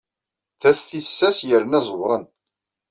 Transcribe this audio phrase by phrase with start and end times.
[0.61, 2.23] D at tissas yerna ẓewren.